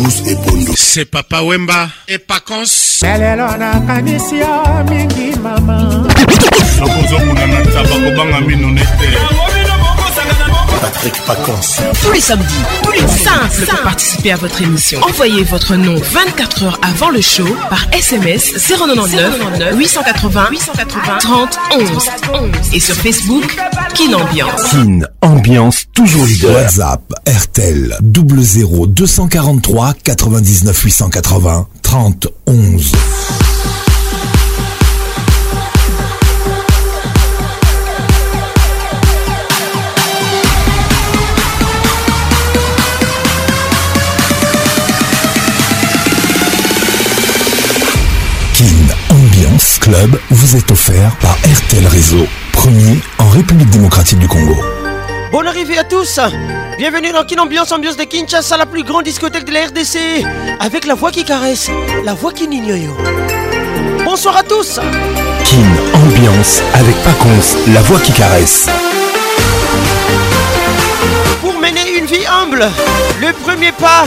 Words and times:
Bougous 0.00 0.22
et 0.26 0.34
Pondo. 0.36 0.72
C'est 0.76 1.04
Papa 1.04 1.42
Wemba 1.42 1.88
et 2.08 2.18
Pacons. 2.18 2.64
lelo 3.02 3.56
nakanisi 3.58 4.36
yo 4.38 4.84
mingi 4.88 5.38
mama 5.42 6.04
nakozokuna 6.78 7.46
na 7.46 7.60
ntaba 7.64 7.88
kobanga 7.88 8.40
mino 8.40 8.70
nete 8.70 9.08
Patrick 10.80 11.14
Pacons. 11.26 11.60
Tous 12.02 12.12
les 12.12 12.20
samedis, 12.20 12.54
tous 12.82 12.92
les 12.92 13.00
simples 13.00 13.66
pour 13.68 13.82
participer 13.82 14.32
à 14.32 14.36
votre 14.36 14.62
émission. 14.62 15.00
Envoyez 15.02 15.42
votre 15.44 15.74
nom 15.76 15.94
24 15.96 16.64
heures 16.64 16.80
avant 16.82 17.10
le 17.10 17.20
show 17.20 17.46
par 17.68 17.86
SMS 17.92 18.52
099 18.68 19.76
880 19.76 20.48
880 20.50 21.18
30 21.18 21.58
11 21.72 22.08
et 22.72 22.80
sur 22.80 22.94
Facebook 22.94 23.56
Kin 23.94 24.12
Ambiance. 24.14 24.62
Kin 24.70 25.00
Ambiance 25.22 25.84
toujours 25.94 26.24
leader. 26.26 26.54
WhatsApp 26.54 27.02
RTL 27.26 27.98
00 28.02 28.86
243 28.86 29.94
99 30.04 30.82
880 30.82 31.66
30 31.82 32.26
11. 32.46 32.92
Club 49.92 50.20
vous 50.30 50.54
est 50.54 50.70
offert 50.70 51.16
par 51.16 51.36
RTL 51.38 51.84
Réseau, 51.88 52.24
premier 52.52 53.00
en 53.18 53.28
République 53.28 53.70
démocratique 53.70 54.20
du 54.20 54.28
Congo. 54.28 54.54
Bonne 55.32 55.48
arrivée 55.48 55.78
à 55.78 55.82
tous 55.82 56.20
Bienvenue 56.78 57.10
dans 57.10 57.24
Kin 57.24 57.40
Ambiance, 57.40 57.72
ambiance 57.72 57.96
de 57.96 58.04
Kinshasa, 58.04 58.56
la 58.56 58.66
plus 58.66 58.84
grande 58.84 59.02
discothèque 59.02 59.46
de 59.46 59.52
la 59.52 59.66
RDC 59.66 60.24
Avec 60.60 60.86
la 60.86 60.94
voix 60.94 61.10
qui 61.10 61.24
caresse, 61.24 61.68
la 62.04 62.14
voix 62.14 62.32
qui 62.32 62.46
n'ignore 62.46 62.98
Bonsoir 64.04 64.36
à 64.36 64.44
tous 64.44 64.78
Kin 65.44 65.98
Ambiance 65.98 66.62
avec 66.74 66.94
Pacons, 67.02 67.58
la 67.74 67.80
voix 67.80 67.98
qui 67.98 68.12
caresse. 68.12 68.68
Mener 71.70 71.98
une 71.98 72.06
vie 72.06 72.26
humble, 72.26 72.68
le 73.20 73.32
premier 73.32 73.70
pas 73.70 74.04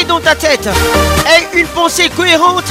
est 0.00 0.04
dans 0.04 0.18
ta 0.18 0.34
tête. 0.34 0.66
Aie 1.26 1.46
une 1.58 1.66
pensée 1.66 2.08
cohérente 2.08 2.64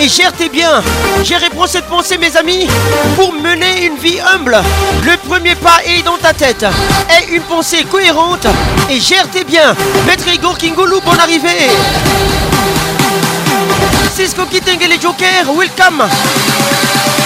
et 0.00 0.08
gère 0.08 0.32
tes 0.32 0.48
biens. 0.48 0.82
J'ai 1.22 1.36
reprends 1.36 1.68
cette 1.68 1.84
pensée, 1.84 2.18
mes 2.18 2.36
amis. 2.36 2.66
Pour 3.14 3.32
mener 3.32 3.86
une 3.86 3.96
vie 3.96 4.18
humble, 4.34 4.58
le 5.04 5.16
premier 5.28 5.54
pas 5.54 5.78
est 5.86 6.02
dans 6.02 6.16
ta 6.16 6.32
tête. 6.32 6.64
Aie 7.08 7.32
une 7.32 7.42
pensée 7.42 7.84
cohérente 7.84 8.48
et 8.90 8.98
gère 8.98 9.30
tes 9.30 9.44
biens. 9.44 9.76
Maître 10.06 10.26
Igor 10.26 10.58
Kingolo, 10.58 11.00
bonne 11.00 11.20
arrivée. 11.20 11.70
Cisco 14.12 14.44
Kitenge 14.46 14.88
les 14.88 15.00
Jokers, 15.00 15.54
welcome. 15.56 16.02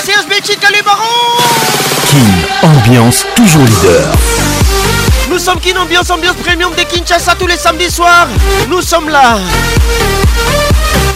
Serge 0.05 0.27
Béchika 0.29 0.69
les 0.71 0.83
barons. 0.83 1.41
Kin 2.11 2.67
Ambiance 2.69 3.25
toujours 3.37 3.65
leader. 3.65 4.13
Nous 5.33 5.39
sommes 5.39 5.61
Kin 5.61 5.75
Ambiance, 5.79 6.11
ambiance 6.11 6.37
premium 6.37 6.75
de 6.75 6.83
Kinshasa 6.83 7.35
tous 7.35 7.47
les 7.47 7.57
samedis 7.57 7.91
soirs. 7.91 8.29
Nous 8.69 8.83
sommes 8.83 9.09
là. 9.09 9.39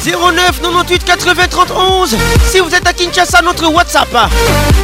09 0.06 0.62
98 0.62 1.04
80 1.04 1.48
30 1.50 1.70
11 1.70 2.16
Si 2.50 2.60
vous 2.60 2.74
êtes 2.74 2.86
à 2.86 2.94
Kinshasa, 2.94 3.42
notre 3.42 3.66
WhatsApp. 3.70 4.08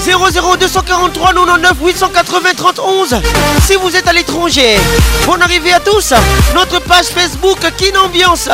00 0.05 0.57
243 0.61 1.33
99 1.33 1.73
880 1.81 2.51
30 2.55 2.79
11 2.79 3.17
Si 3.65 3.77
vous 3.77 3.97
êtes 3.97 4.07
à 4.07 4.13
l'étranger, 4.13 4.79
bonne 5.27 5.41
arrivée 5.41 5.73
à 5.73 5.81
tous. 5.81 6.13
Notre 6.55 6.83
page 6.83 7.07
Facebook 7.07 7.59
Kin 7.79 7.99
Ambiance. 8.05 8.51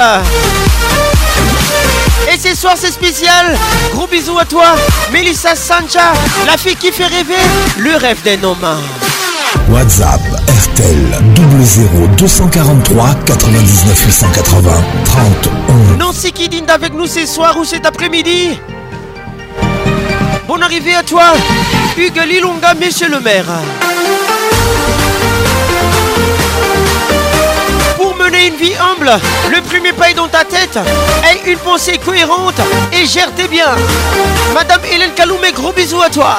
Et 2.33 2.39
ce 2.39 2.55
soir 2.55 2.75
c'est 2.77 2.93
spécial. 2.93 3.59
Gros 3.95 4.07
bisous 4.07 4.39
à 4.39 4.45
toi 4.45 4.77
Melissa 5.13 5.57
Sancha 5.57 6.13
La 6.47 6.57
fille 6.57 6.77
qui 6.77 6.93
fait 6.93 7.07
rêver 7.07 7.35
Le 7.79 7.97
rêve 7.97 8.23
d'un 8.23 8.45
homme. 8.45 8.79
WhatsApp 9.71 10.21
RTL 10.79 11.65
00 11.65 12.07
243 12.17 13.15
99 13.27 14.07
880 14.07 14.71
30 15.05 15.49
11. 15.91 15.99
Nancy 15.99 16.31
qui 16.31 16.49
dîne 16.49 16.71
avec 16.71 16.95
nous 16.95 17.09
ce 17.09 17.27
soir 17.27 17.57
ou 17.57 17.65
cet 17.65 17.85
après-midi? 17.85 18.57
Bonne 20.47 20.63
arrivée 20.63 20.95
à 20.95 21.03
toi, 21.03 21.33
Hugues 21.97 22.23
Lilonga, 22.29 22.75
monsieur 22.75 23.09
le 23.09 23.19
maire. 23.19 23.47
Pour 27.97 28.15
mener 28.15 28.47
une 28.47 28.57
vie 28.57 28.75
humble, 28.75 29.11
le 29.51 29.61
premier 29.63 29.93
pas 29.93 30.13
dans 30.13 30.29
ta 30.29 30.45
tête. 30.45 30.79
Aie 31.25 31.51
une 31.51 31.59
pensée 31.59 31.99
cohérente 31.99 32.61
et 32.93 33.05
gère 33.05 33.35
tes 33.35 33.49
biens. 33.49 33.75
Madame 34.55 34.83
Hélène 34.93 35.13
Kaloumé, 35.17 35.51
gros 35.51 35.73
bisous 35.73 36.03
à 36.03 36.09
toi. 36.09 36.37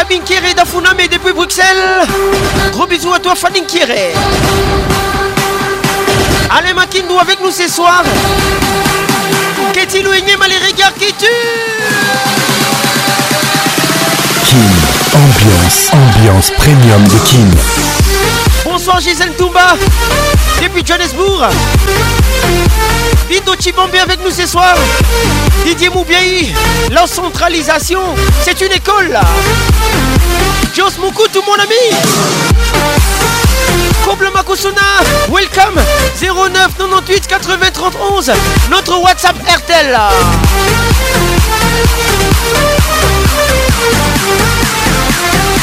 Gabin 0.00 0.20
Kéré 0.24 0.54
d'Afuname 0.54 0.96
depuis 1.12 1.34
Bruxelles. 1.34 2.06
Gros 2.72 2.86
bisous 2.86 3.12
à 3.12 3.18
toi, 3.18 3.34
Fanny 3.34 3.66
Kéré. 3.66 4.14
Alain 6.48 6.72
Makindou 6.72 7.18
avec 7.18 7.38
nous 7.42 7.50
ce 7.50 7.68
soir. 7.68 8.02
Qu'est-il 9.74 10.08
ou 10.08 10.10
Enyema 10.10 10.48
les 10.48 10.56
regards 10.56 10.94
qui 10.94 11.12
tuent 11.12 11.26
Kin 14.46 15.18
Ambiance, 15.18 15.90
ambiance 15.92 16.50
premium 16.52 17.06
de 17.06 17.18
Kin. 17.18 18.19
Bonsoir 18.64 19.00
Gisèle 19.00 19.32
Toumba 19.36 19.74
depuis 20.62 20.84
Johannesburg. 20.84 21.48
Dido 23.28 23.54
Chibombe 23.58 23.94
avec 24.02 24.22
nous 24.22 24.30
ce 24.30 24.46
soir. 24.46 24.74
Didier 25.64 25.88
Moubiaï, 25.88 26.54
la 26.90 27.06
centralisation, 27.06 28.00
c'est 28.42 28.60
une 28.60 28.72
école 28.72 29.08
là. 29.10 29.22
Jos 30.76 30.98
Moukoutou 31.00 31.42
mon 31.46 31.54
ami. 31.54 31.96
Koble 34.04 34.30
Makusuna, 34.34 34.80
welcome 35.30 35.80
09 36.20 36.76
98 36.78 37.26
80 37.26 37.70
30 37.72 37.94
11 38.12 38.32
Notre 38.70 38.96
WhatsApp 38.98 39.36
RTL. 39.46 39.98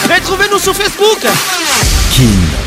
Retrouvez-nous 0.10 0.60
sur 0.60 0.76
Facebook 0.76 1.20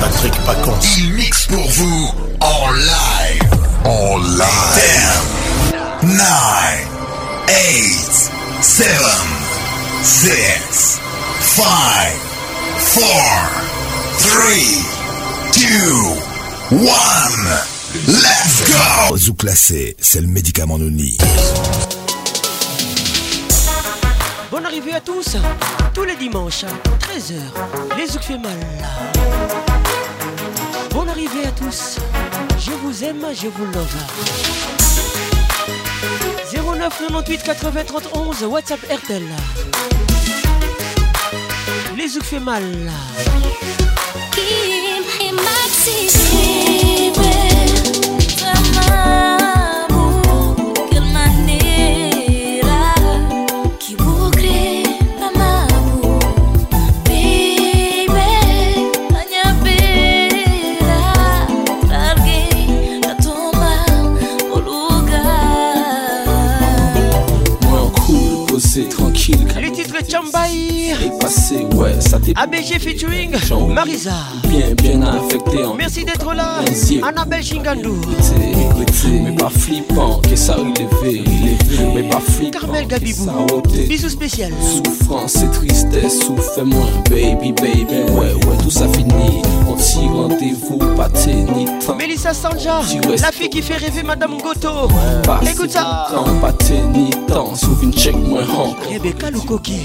Patrick 0.00 0.34
Pacons, 0.44 0.78
il 0.98 1.12
mixe 1.12 1.46
pour 1.46 1.68
vous 1.70 2.10
en 2.40 2.70
live. 2.70 3.42
En 3.84 4.18
live. 4.18 5.42
10, 6.02 6.08
9, 6.08 6.22
8, 7.48 8.30
7, 8.60 8.88
6, 10.02 11.00
5, 11.40 11.64
4, 12.94 13.04
3, 14.18 14.42
2, 16.70 16.86
1. 16.88 17.72
Let's 18.06 18.62
go! 18.66 19.16
Zouk 19.16 19.42
la 19.42 19.54
c'est 19.54 19.94
le 20.20 20.26
médicament 20.26 20.78
Nouni. 20.78 21.18
Arrivée 24.72 24.94
à 24.94 25.00
tous, 25.02 25.36
tous 25.92 26.04
les 26.04 26.16
dimanches, 26.16 26.64
13h, 26.98 27.34
les 27.94 28.06
Zouk 28.06 28.22
fait 28.22 28.38
mal. 28.38 28.56
Bonne 30.90 31.10
arrivée 31.10 31.44
à 31.46 31.50
tous, 31.50 31.98
je 32.58 32.70
vous 32.70 33.04
aime, 33.04 33.22
je 33.34 33.48
vous 33.48 33.66
love. 33.66 33.96
09 36.54 36.88
98 36.88 37.42
80 37.42 37.84
31 37.84 38.46
WhatsApp 38.46 38.80
RTL. 38.90 39.24
Les 41.94 42.08
zouk 42.08 42.24
fait 42.24 42.40
mal. 42.40 42.64
Passé, 71.34 71.66
ouais, 71.74 72.00
ça 72.00 72.18
t'est 72.18 72.34
ABG 72.36 72.78
featuring 72.78 73.32
Marisa. 73.68 74.12
Bien, 74.48 74.74
bien 74.74 75.02
affecté 75.02 75.64
en 75.64 75.74
Merci 75.74 76.04
d'être 76.04 76.34
là. 76.34 76.60
Annabelle 77.06 77.42
Chingandou 77.42 77.96
Mais 79.24 79.34
pas 79.36 79.50
flippant, 79.50 80.20
que 80.28 80.36
ça 80.36 80.54
relevé 80.54 81.24
Mais 81.94 82.02
pas 82.02 82.20
flippant, 82.20 82.58
Carmel 82.60 82.86
Gabibou. 82.86 83.26
Bisous 83.88 84.10
spécial. 84.10 84.52
Souffrance 84.60 85.36
et 85.36 85.50
tristesse, 85.50 86.20
souffre 86.20 86.62
moins 86.64 86.86
Baby, 87.08 87.52
baby, 87.52 88.10
ouais, 88.10 88.34
ouais, 88.34 88.58
tout 88.62 88.70
ça 88.70 88.86
fini. 88.88 89.42
On 89.68 89.74
t'y 89.74 90.06
rendez-vous, 90.08 90.78
pas 90.96 91.08
ni 91.54 91.64
temps 91.84 91.96
Mélissa 91.96 92.34
Sanja 92.34 92.80
La 93.20 93.32
fille 93.32 93.48
qui 93.48 93.62
fait 93.62 93.76
rêver 93.76 94.02
Madame 94.02 94.38
Goto. 94.38 94.88
Écoute 95.50 95.70
ça. 95.70 96.08
Pas 96.40 96.52
ni 96.92 97.10
temps, 97.26 97.52
check 97.96 98.16
moi 98.16 98.42
Rebecca 98.90 99.30
Lukoki 99.30 99.80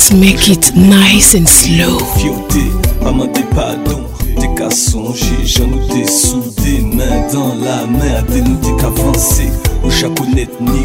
let's 0.00 0.12
make 0.12 0.48
it 0.48 0.74
nice 0.74 1.34
and 1.34 1.46
slow. 1.46 1.98
Fioté, 2.16 2.64
maman 3.02 3.26
des 3.26 3.42
pardon. 3.54 4.06
T'es 4.38 4.48
qu'à 4.56 4.70
songer, 4.70 5.44
j'en 5.44 5.68
ai 5.94 6.06
soudé, 6.06 6.80
main 6.80 7.28
dans 7.30 7.54
la 7.56 7.84
main. 7.84 8.14
À 8.16 8.22
nous 8.22 8.56
t'es 8.56 8.74
qu'avancer. 8.80 9.50
Ou 9.84 9.90
chaque 9.90 10.18
ni 10.20 10.79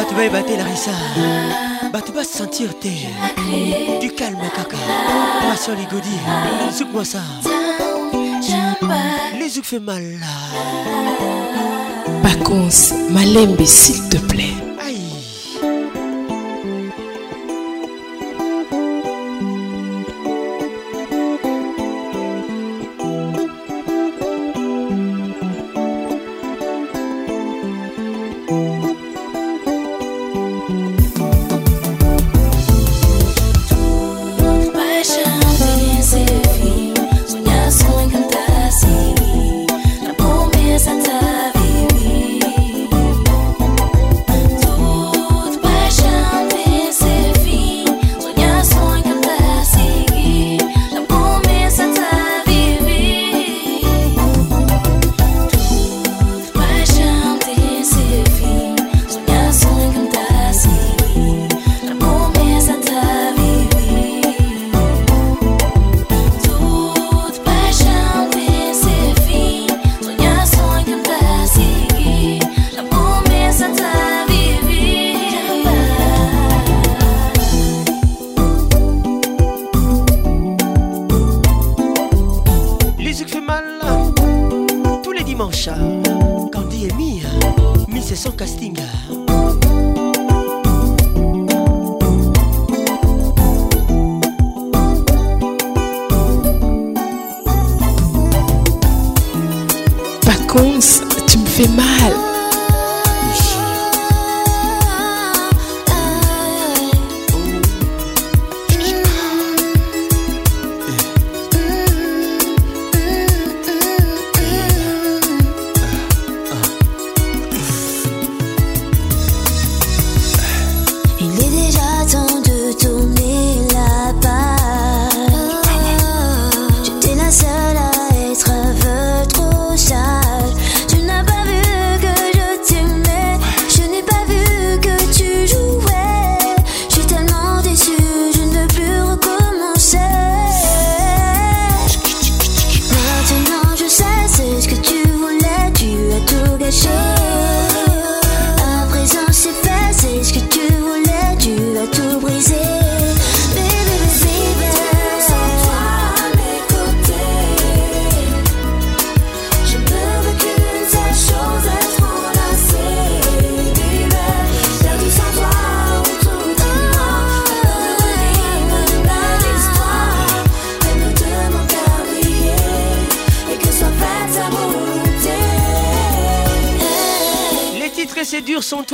bato 0.00 0.14
bayeba 0.14 0.42
te 0.42 0.56
larisa 0.56 0.92
bato 1.92 2.12
basentir 2.12 2.72
te. 2.80 2.92
Du 4.00 4.08
calme 4.14 4.48
kaka. 4.56 4.78
Poisson 5.42 5.76
ligodi. 5.76 6.16
Zouk 6.72 6.92
mwasa 6.92 7.20
le 9.38 9.48
zouk 9.48 9.64
fait 9.64 9.80
mal. 9.80 10.02
Bakonse 12.22 12.94
malembe 13.10 13.66
s'il 13.66 14.08
te 14.08 14.16
plaît. 14.16 14.69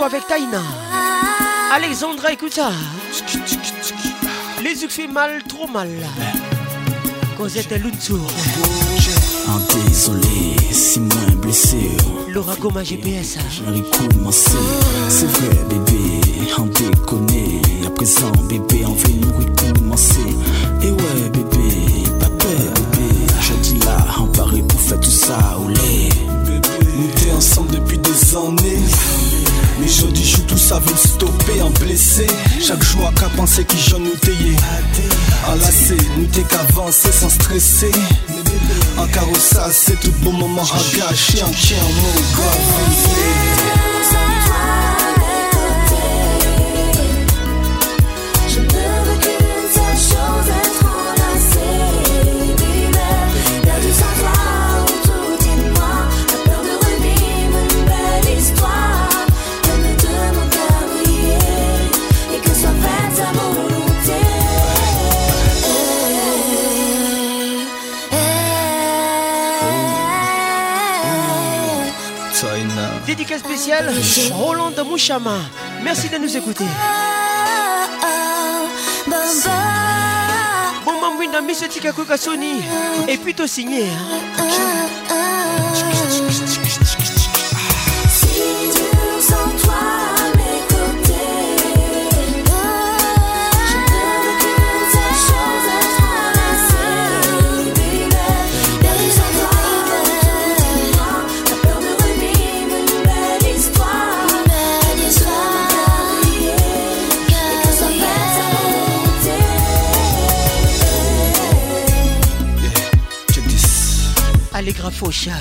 Avec 0.06 0.24
Taina. 0.28 0.62
Alexandra, 1.74 2.32
écoute 2.32 2.54
ça. 2.54 2.70
Les 4.62 4.80
yeux 4.82 4.88
fait 4.88 5.08
mal, 5.08 5.42
trop 5.48 5.66
mal. 5.66 5.90
Cosette 7.36 7.72
Luntour. 7.72 8.30
En 9.48 9.58
désolé, 9.74 10.56
si 10.70 11.00
moins 11.00 11.34
blessé. 11.42 11.90
Laura 12.28 12.54
Goma 12.54 12.84
GPS. 12.84 13.38
J'aurais 13.50 13.82
commencé. 13.82 14.52
C'est 15.08 15.26
vrai, 15.26 15.56
bébé, 15.68 16.52
en 16.56 16.66
déconner. 16.66 17.60
À 17.84 17.90
présent, 17.90 18.30
bébé, 18.48 18.84
on 18.86 18.94
veut 18.94 19.14
nous 19.20 19.32
recommencer. 19.32 20.36
Et 20.82 20.90
ouais, 20.90 21.30
bébé, 21.32 22.08
pas 22.20 22.30
peur, 22.30 22.74
bébé. 22.92 23.08
Je 23.40 23.54
dis 23.54 23.78
là, 23.80 23.96
on 24.20 24.26
paraît 24.26 24.62
pour 24.62 24.80
faire 24.80 25.00
tout 25.00 25.10
ça, 25.10 25.58
olé. 25.64 26.10
Nous 26.96 27.08
t'es 27.16 27.32
ensemble 27.32 27.72
depuis 27.72 27.98
des 27.98 28.36
années. 28.36 29.45
Mais 29.78 29.88
je 29.88 30.06
dis 30.06 30.24
je 30.24 30.38
tout 30.42 30.58
ça 30.58 30.78
veut 30.78 30.96
stopper 30.96 31.60
en 31.62 31.70
blessé. 31.70 32.26
Chaque 32.60 32.82
jour 32.82 33.12
qu'à 33.14 33.28
penser 33.30 33.64
qui 33.64 33.78
j'en 33.78 33.98
nous 33.98 34.16
t'ayé 34.16 34.56
Enlacé, 35.48 35.96
nous 36.18 36.26
t'es 36.26 36.42
qu'avancer 36.42 37.12
sans 37.12 37.28
stresser. 37.28 37.92
En 38.98 39.06
carrossage 39.06 39.74
c'est 39.74 40.00
tout 40.00 40.12
bon 40.22 40.32
moment 40.32 40.62
à 40.62 40.96
gâcher. 40.96 41.42
En 41.42 41.52
chien, 41.52 41.76
mon 41.82 43.55
spéciale, 73.56 73.90
Roland 74.32 74.84
Mouchama. 74.84 75.38
Merci 75.82 76.10
de 76.10 76.18
nous 76.18 76.36
écouter. 76.36 76.64
Bon, 80.84 81.00
Mambouinda, 81.00 81.40
Monsieur 81.40 81.66
Tikakuka 81.66 82.18
Sony 82.18 82.60
est 83.08 83.16
plutôt 83.16 83.46
signé. 83.46 83.84
Hein. 83.88 84.75
Faucha, 114.90 115.32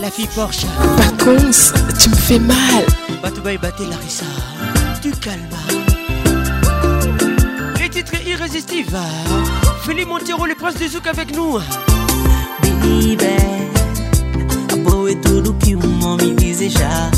la 0.00 0.10
fille 0.10 0.28
Porsche. 0.34 0.66
Vacances, 0.96 1.72
tu 2.00 2.10
me 2.10 2.16
fais 2.16 2.38
mal. 2.38 2.84
Batoubaï 3.22 3.56
Baté 3.58 3.84
Larissa, 3.86 4.24
tu 5.00 5.10
calmes. 5.12 5.42
Les 7.78 7.88
titres 7.88 8.20
irrésistibles. 8.26 8.98
Philippe 9.84 10.08
Montero, 10.08 10.46
le 10.46 10.54
prince 10.54 10.76
des 10.76 10.88
zouk 10.88 11.06
avec 11.06 11.34
nous. 11.34 11.58
Baby, 12.60 13.16
boa 14.84 15.10
é 15.10 15.14
tudo 15.16 15.54
que 15.54 15.76
um 15.76 16.04
homem 16.04 16.34
desejar. 16.34 17.10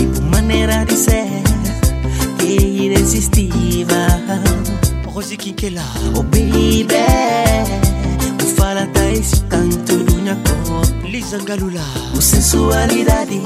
E 0.00 0.06
por 0.06 0.22
maneira 0.22 0.84
de 0.84 0.94
ser, 0.94 1.26
que 2.38 2.46
é 2.46 2.62
irresistível. 2.62 3.96
Rosie 5.06 5.36
Kinkela. 5.36 5.82
Oh, 6.14 6.22
baby, 6.22 6.86
o 8.42 8.46
fala 8.56 8.86
tá 8.86 9.10
esse 9.10 9.40
canto 11.20 11.36
do 11.36 11.38
nhacó. 11.38 11.38
Lisa 11.38 11.38
Galula. 11.38 11.80
O 12.16 12.20
sensualidade, 12.20 13.40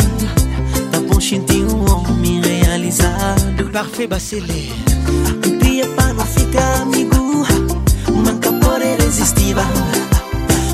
tá 0.91 1.21
sentir 1.21 1.65
um 1.65 1.91
homem 1.91 2.41
realizado. 2.43 3.71
Parfait 3.73 4.07
Bacele. 4.07 4.73
Um 5.47 5.59
dia 5.59 5.87
pra 5.89 6.13
não 6.13 6.27
ficar 6.27 6.83
amigo, 6.83 7.47
manca 8.15 8.53
por 8.53 8.83
irresistível. 8.83 9.63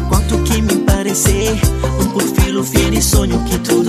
Quanto 0.09 0.39
que 0.43 0.61
me 0.61 0.77
parecer 0.79 1.57
um 2.01 2.19
perfil 2.19 2.65
fiel 2.65 2.95
e 2.95 3.03
sonho 3.03 3.45
que 3.45 3.59
tudo 3.59 3.88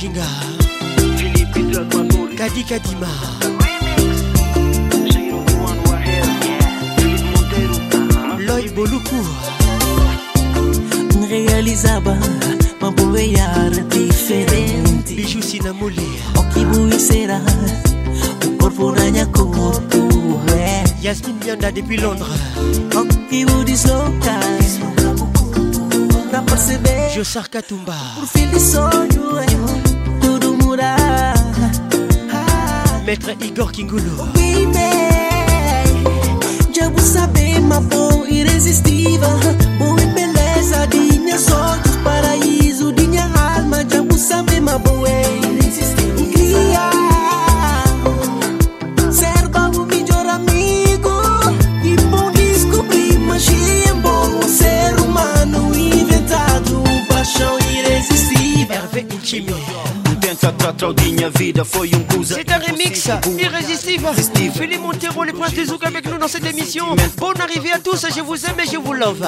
Jinga. 0.00 0.24
Kadi 2.38 2.64
Kadima. 2.64 3.12
Loy 8.46 8.70
Boluku. 8.72 9.20
Realizaba 11.28 12.16
mambo 12.80 13.18
ya 13.18 13.68
diferente 13.92 15.14
Biju 15.14 15.42
Sinamole. 15.42 16.08
Okibuisera 16.34 17.42
O 18.46 18.56
corpo 18.58 18.92
nanha 18.92 19.26
como 19.26 19.72
tu 19.90 20.08
eh. 20.56 20.82
é 20.82 20.84
Yasmin 21.02 21.36
Yanda 21.44 21.70
depuis 21.70 22.00
Londres. 22.00 22.40
Okibudisloka 22.96 24.40
Pra 26.30 26.40
perceber 26.40 27.10
Josar 27.14 27.50
Katumba. 27.50 27.98
Por 28.14 28.26
fim 28.26 28.46
de 28.48 28.58
sonho 28.58 29.09
Maître 33.10 33.32
Igor 33.44 33.72
já 33.72 34.89
irrésistible. 63.38 64.06
Philippe 64.54 64.80
Montero, 64.82 65.24
le 65.24 65.32
prince 65.32 65.54
des 65.54 65.66
zouk 65.66 65.84
avec 65.84 66.08
nous 66.10 66.18
dans 66.18 66.28
cette 66.28 66.46
émission. 66.46 66.94
Bonne 67.18 67.40
arrivée 67.40 67.72
à 67.72 67.78
tous, 67.78 68.06
je 68.14 68.20
vous 68.20 68.36
aime 68.46 68.60
et 68.62 68.66
je 68.70 68.76
vous 68.76 68.92
love. 68.92 69.20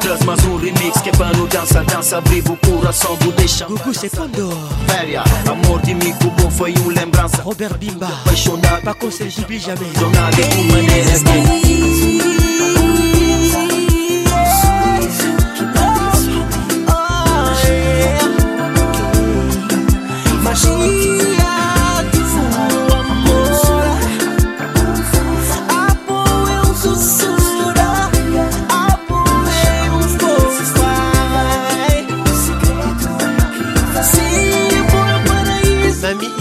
Traz 0.00 0.24
mais 0.24 0.44
um 0.46 0.56
remix 0.58 1.00
que 1.02 1.08
é 1.08 1.12
pra 1.12 1.32
no 1.32 1.46
dança, 1.48 1.82
dança, 1.82 2.20
viva 2.20 2.52
o 2.52 2.56
coração 2.56 3.16
do 3.16 3.32
deixa 3.32 3.64
Gugu 3.64 3.92
c'est 3.92 4.08
Fondo. 4.14 4.50
Féria, 4.86 5.24
amor 5.50 5.80
de 5.80 5.94
mico 5.94 6.30
bom 6.30 6.50
foi 6.50 6.72
um 6.84 6.90
lembrança 6.90 7.42
Robert 7.42 7.76
Bimba. 7.78 8.06
Apaixonado, 8.06 8.82
Pas 8.82 8.94
qu'on 8.94 9.10
se 9.10 9.28
j'oublie 9.28 9.58
jamais. 9.58 9.92
jornada 9.98 10.36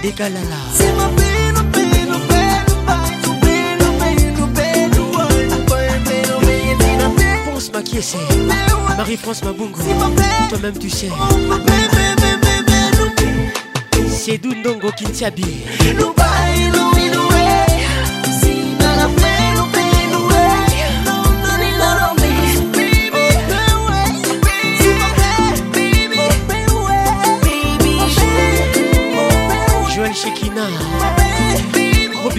des 0.00 0.12
Pense 7.44 7.72
ma 7.72 7.82
qui. 7.82 7.98
Marie-France 8.96 9.42
Toi-même 10.48 10.78
tu 10.78 10.90
sais. 10.90 11.10
C'est 14.08 14.38
Dundongo 14.38 14.90
Kintiabi. 14.96 15.64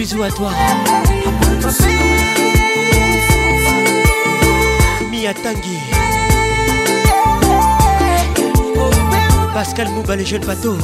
bisous 0.04 0.22
à 0.22 0.30
toi. 0.30 0.50
Mia 5.10 5.32
Tanguy. 5.32 5.78
Pascal 9.54 9.88
Mouba, 9.88 10.16
les 10.16 10.26
jeunes 10.26 10.44
bateaux. 10.44 10.76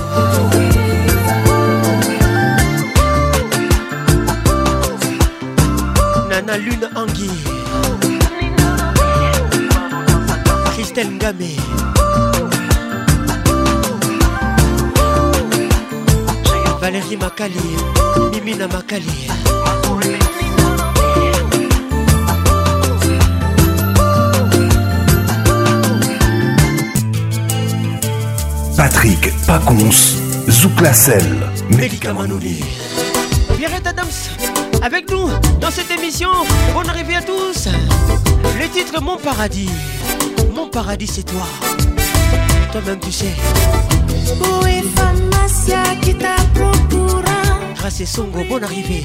Nana 6.31 6.57
Lune 6.57 6.89
Anguille. 6.97 7.45
Christelle 10.73 11.11
Ngamé. 11.11 11.57
Valérie 16.91 17.17
Makali 17.17 17.55
Mimina 18.33 18.67
Makali 18.67 19.29
Patrick 28.77 29.33
Pacons 29.47 30.17
Zouklacel 30.49 31.23
Médicamanouli 31.69 32.65
Pierrette 33.57 33.87
Adams 33.87 34.07
avec 34.83 35.09
nous 35.13 35.29
dans 35.61 35.71
cette 35.71 35.93
émission 35.93 36.31
Bonne 36.75 36.89
arrivée 36.89 37.15
à 37.15 37.23
tous. 37.23 37.69
Le 38.59 38.69
titre 38.69 39.01
Mon 39.01 39.17
Paradis. 39.17 39.71
Mon 40.53 40.67
Paradis 40.69 41.07
c'est 41.07 41.23
toi. 41.23 41.47
Toi-même 42.73 42.99
tu 42.99 43.13
sais. 43.13 43.37
Gracias 47.75 48.11
Songo, 48.11 48.45
bonne 48.45 48.65
arrivée. 48.65 49.05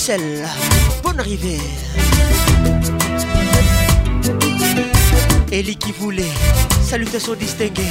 Bruxelles. 0.00 0.48
Bonne 1.02 1.20
arrivée. 1.20 1.60
Eli 5.52 5.76
qui 5.76 5.92
voulait, 5.92 6.24
salutations 6.82 7.34
distinguées. 7.34 7.82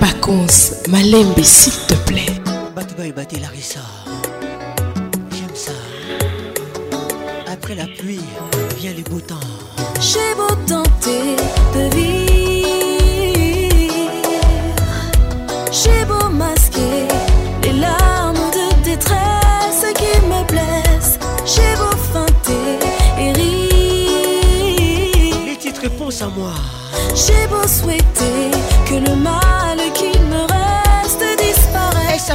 Pacons, 0.00 0.46
Malembe, 0.88 1.42
s'il 1.42 1.72
te 1.86 1.94
plaît. 2.06 2.26
Batubaï 2.74 3.12
Baté 3.12 3.38
Larissa. 3.38 3.80
J'aime 5.32 5.54
ça. 5.54 5.72
Après 7.52 7.74
la 7.74 7.84
pluie, 7.84 8.20
vient 8.78 8.92
les 8.92 9.02
beau 9.02 9.20
temps. 9.20 9.36
J'ai 10.00 10.34
beau 10.36 10.54
tenter. 10.66 11.36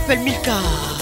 Papel 0.05 0.21
Milka. 0.23 0.94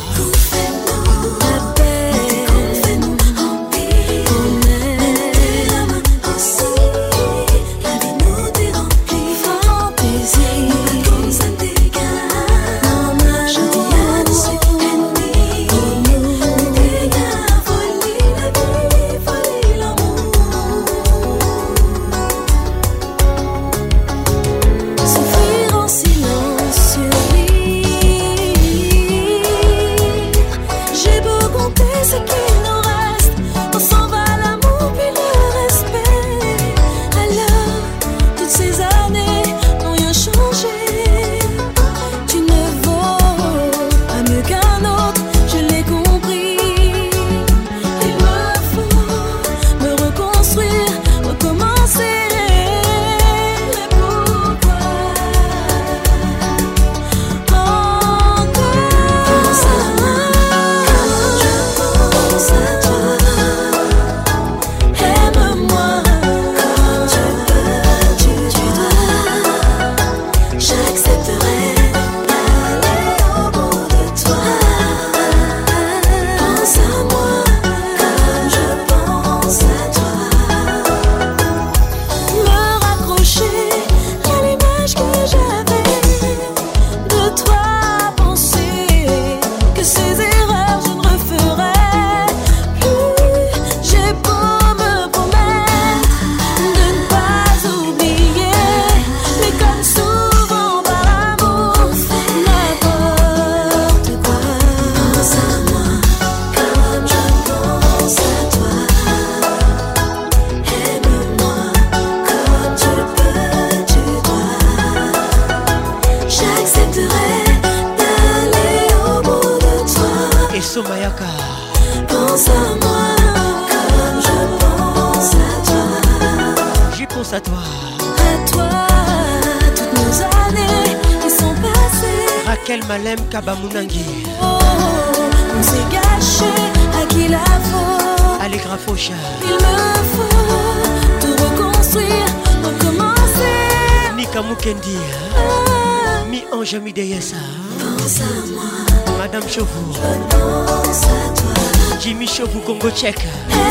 Pacheco. 152.84 153.62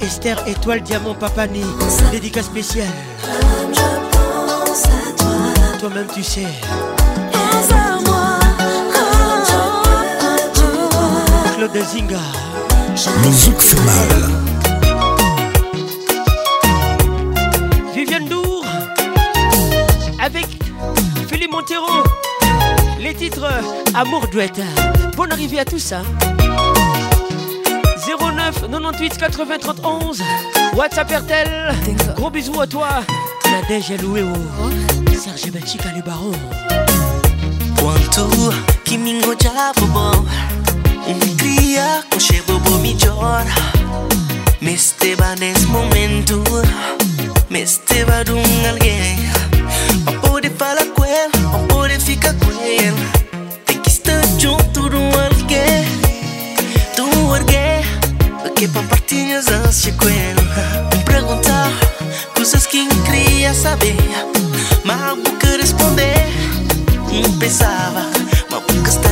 Esther 0.00 0.36
Étoile 0.46 0.80
Diamant 0.82 1.14
Papani 1.14 1.64
Dédicace 2.10 2.46
spéciale. 2.46 2.86
Toi-même 5.80 6.06
tu 6.14 6.22
sais. 6.22 6.46
Claude 11.56 11.84
Zinga 11.84 12.18
Musique 13.24 13.60
fait 13.60 13.80
mal. 13.80 14.30
Viviane 17.94 18.28
Dour. 18.28 18.64
Avec 20.24 20.46
Philippe 21.28 21.52
Montero. 21.52 22.04
Les 23.00 23.14
titres 23.14 23.48
Amour 23.94 24.26
Duet. 24.28 24.50
Bonne 25.16 25.32
arrivée 25.32 25.60
à 25.60 25.64
tous 25.64 25.78
ça. 25.78 26.02
09 28.60 28.92
98 28.92 29.18
80 29.18 29.58
31 29.58 30.12
WhatsApp 30.76 31.10
RTL 31.10 31.74
Gros 32.16 32.30
bisous 32.30 32.60
à 32.60 32.66
toi. 32.66 32.88
Nadège 33.50 33.90
et 33.92 33.98
Louéo 33.98 34.32
Serge 35.18 35.50
Belchica 35.50 35.90
le 35.94 36.02
baron. 36.02 36.32
Quanto 37.78 38.28
kimingo 38.84 39.34
cha 39.34 39.72
bobo 39.78 40.24
Umkria 41.06 42.02
koshe 42.10 42.42
bobo 42.46 42.78
mi 42.78 42.96
jor 42.98 43.44
Meste 44.60 45.16
ba 45.16 45.34
nes 45.36 45.66
momento 45.66 46.42
Meste 47.50 48.04
ba 48.06 48.24
dun 48.24 48.42
alguien 48.68 49.12
falar 50.62 50.91
que 58.62 58.68
compartilhas 58.68 59.46
este 59.68 59.90
cuero. 59.94 60.40
perguntar 61.04 61.68
coisas 62.32 62.64
que 62.68 62.86
queria 63.04 63.52
saber, 63.52 63.96
mas 64.84 65.02
algo 65.02 65.36
que 65.40 65.56
responder. 65.56 66.28
Não 67.10 67.38
pensava, 67.40 68.08
mas 68.48 68.62
nunca 68.72 68.88
está 68.88 69.11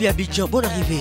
depuis 0.00 0.08
Abidjan, 0.08 0.48
bonne 0.48 0.64
arrivée. 0.64 1.00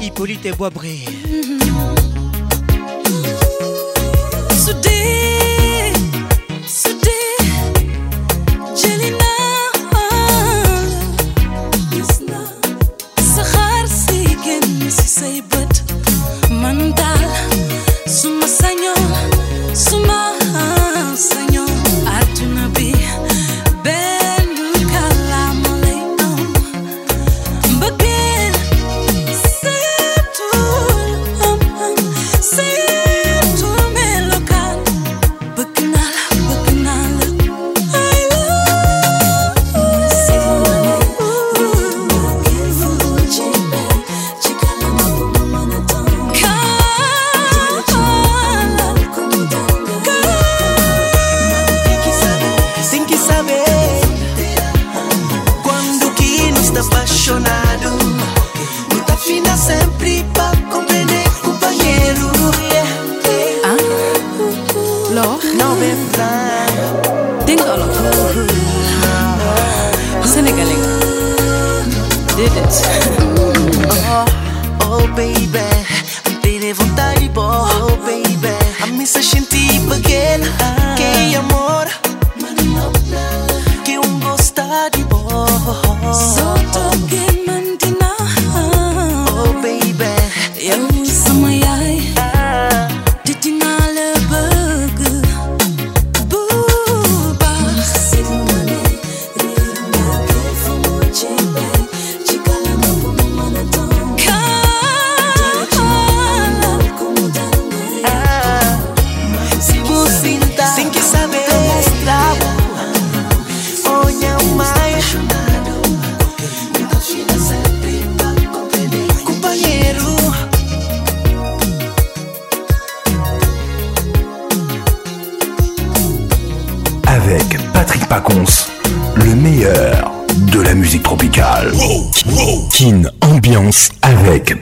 Hippolyte 0.00 0.46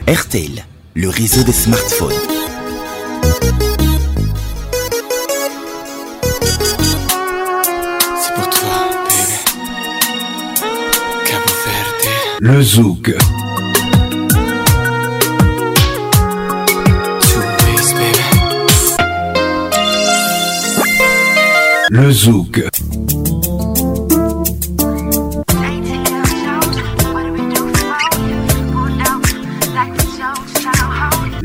RTL, 0.09 0.65
le 0.95 1.11
réseau 1.11 1.43
des 1.43 1.53
smartphones. 1.53 2.15
C'est 8.23 8.35
pour 8.35 8.49
toi, 8.49 8.89
baby. 9.05 9.39
Cabo 11.27 11.53
Verde. 11.67 12.41
le 12.41 12.63
Zouk, 12.63 13.13
le 21.91 22.11
Zouk. 22.11 22.88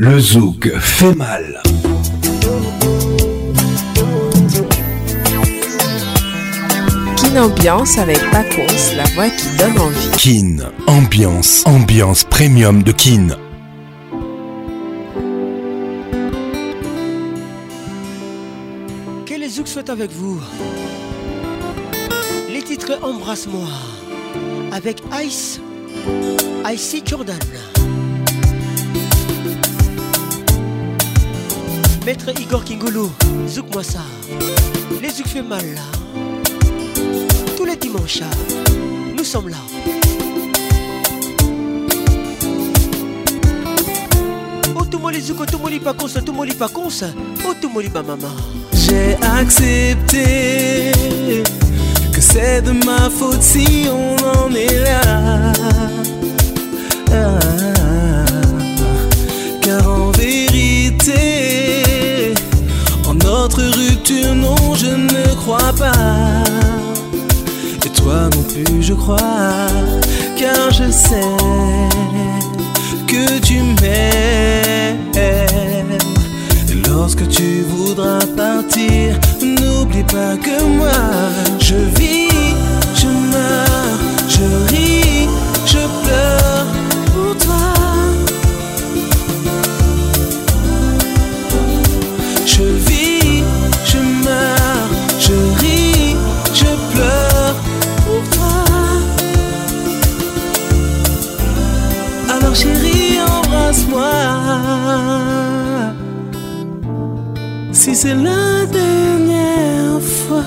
Le 0.06 0.20
Zouk 0.20 0.70
fait 0.80 1.14
mal. 1.14 1.62
Kin 7.16 7.42
Ambiance 7.42 7.96
avec 7.96 8.18
Pacons, 8.30 8.66
la 8.98 9.04
voix 9.14 9.30
qui 9.30 9.46
donne 9.56 9.78
envie. 9.78 10.10
Kin, 10.18 10.56
ambiance, 10.86 11.62
ambiance 11.64 12.24
premium 12.24 12.82
de 12.82 12.92
Kin. 12.92 13.28
Que 19.24 19.40
les 19.40 19.48
Zouk 19.48 19.66
soient 19.66 19.90
avec 19.90 20.10
vous. 20.12 20.38
Les 22.52 22.62
titres 22.62 22.98
Embrasse-moi 23.00 23.68
avec 24.70 25.02
Ice, 25.24 25.62
Icy 26.70 27.02
Jordan. 27.06 27.38
Maître 32.04 32.28
Igor 32.38 32.62
Kingolo, 32.64 33.10
Zouk-moi 33.48 33.82
ça. 33.82 34.00
Les 35.00 35.08
Zouk 35.08 35.26
fait 35.26 35.42
mal 35.42 35.64
là. 35.74 35.80
Tous 37.56 37.64
les 37.64 37.76
dimanches, 37.76 38.20
nous 39.16 39.24
sommes 39.24 39.48
là. 39.48 39.56
Otumoli 44.78 45.20
Zouk, 45.22 45.40
Otumoli 45.40 45.80
Pacons, 45.80 46.14
Otumoli 46.14 46.52
Pacons, 46.52 47.04
Otumoli 47.48 47.88
Bamama. 47.88 48.28
J'ai 48.74 49.16
accepté 49.38 50.92
que 52.12 52.20
c'est 52.20 52.60
de 52.60 52.72
ma 52.84 53.08
faute 53.08 53.42
si 53.42 53.88
on 53.90 54.16
en 54.26 54.54
est 54.54 54.78
là. 54.84 55.52
Ah, 57.10 57.73
rupture, 63.76 64.34
non, 64.34 64.74
je 64.74 64.86
ne 64.86 65.34
crois 65.34 65.72
pas. 65.78 65.92
Et 67.84 67.90
toi 67.90 68.28
non 68.34 68.42
plus, 68.42 68.82
je 68.82 68.94
crois, 68.94 69.68
car 70.38 70.70
je 70.70 70.90
sais 70.90 71.36
que 73.06 73.38
tu 73.40 73.60
m'aimes. 73.80 75.04
Et 76.70 76.88
lorsque 76.88 77.28
tu 77.28 77.62
voudras 77.68 78.26
partir, 78.36 79.18
n'oublie 79.42 80.04
pas 80.04 80.36
que 80.36 80.62
moi, 80.62 81.02
je 81.60 81.76
vis, 81.98 82.28
je 82.94 83.06
meurs, 83.32 83.98
je 84.28 84.74
ris, 84.74 85.03
Si 107.84 107.94
c'est 107.94 108.14
la 108.14 108.64
dernière 108.64 110.00
fois, 110.00 110.42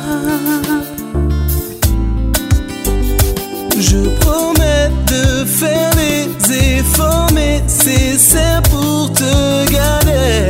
je 3.80 4.00
promets 4.22 4.90
de 5.06 5.46
faire 5.46 5.92
les 5.98 6.80
efforts 6.80 7.32
nécessaires 7.32 8.64
pour 8.72 9.14
te 9.14 9.72
garder 9.72 10.50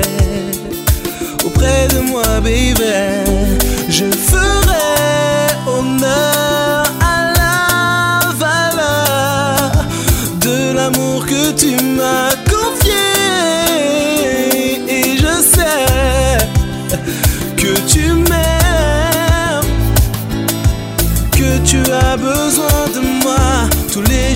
auprès 1.45 1.89
de 1.89 1.99
moi, 2.09 2.23
baby. 2.39 3.16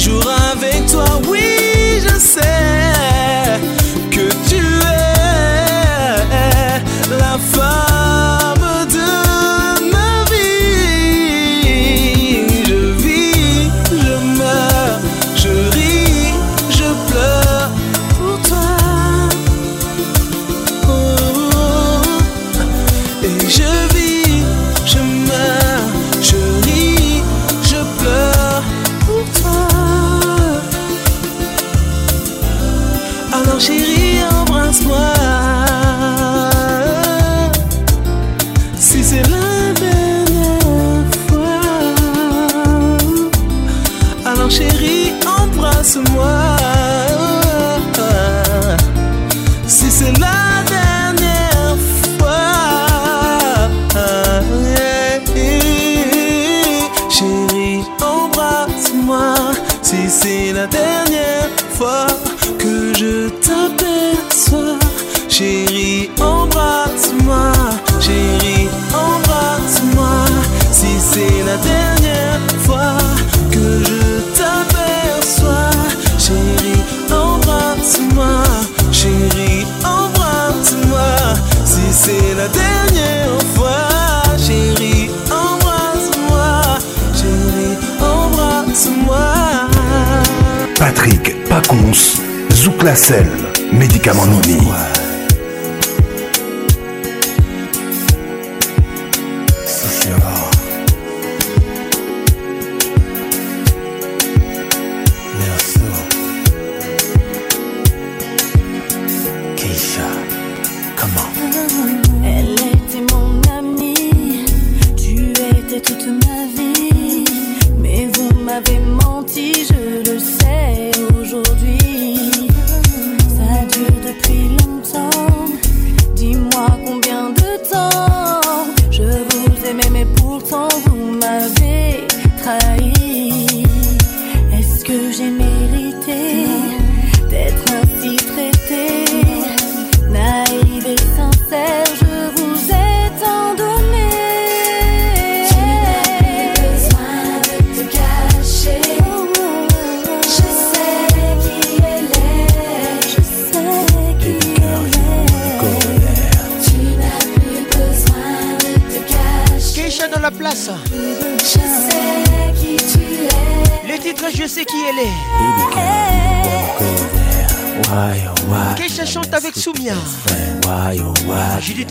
Tous 0.04 0.51